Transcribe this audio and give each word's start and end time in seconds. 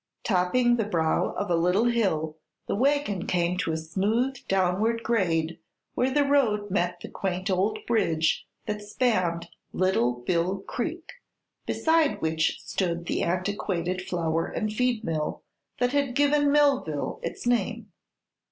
Topping 0.23 0.77
the 0.77 0.83
brow 0.83 1.29
of 1.33 1.51
a 1.51 1.55
little 1.55 1.85
hill 1.85 2.39
the 2.67 2.73
wagon 2.75 3.27
came 3.27 3.55
to 3.59 3.71
a 3.71 3.77
smooth 3.77 4.35
downward 4.47 5.03
grade 5.03 5.59
where 5.93 6.09
the 6.09 6.25
road 6.25 6.71
met 6.71 7.01
the 7.01 7.07
quaint 7.07 7.51
old 7.51 7.77
bridge 7.85 8.47
that 8.65 8.81
spanned 8.81 9.49
Little 9.73 10.13
Bill 10.25 10.61
Creek, 10.61 11.07
beside 11.67 12.19
which 12.19 12.59
stood 12.63 13.05
the 13.05 13.21
antiquated 13.21 14.01
flour 14.01 14.47
and 14.47 14.73
feed 14.73 15.03
mill 15.03 15.43
that 15.77 15.91
had 15.91 16.15
given 16.15 16.51
Millville 16.51 17.19
its 17.21 17.45
name. 17.45 17.91